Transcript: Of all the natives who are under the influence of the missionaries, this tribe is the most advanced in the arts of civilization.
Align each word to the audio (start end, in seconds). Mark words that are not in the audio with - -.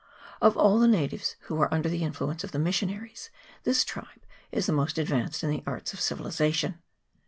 Of 0.41 0.57
all 0.57 0.79
the 0.79 0.87
natives 0.87 1.35
who 1.41 1.61
are 1.61 1.71
under 1.71 1.87
the 1.87 2.01
influence 2.03 2.43
of 2.43 2.51
the 2.51 2.57
missionaries, 2.57 3.29
this 3.65 3.85
tribe 3.85 4.25
is 4.51 4.65
the 4.65 4.73
most 4.73 4.97
advanced 4.97 5.43
in 5.43 5.51
the 5.51 5.61
arts 5.67 5.93
of 5.93 6.01
civilization. 6.01 6.81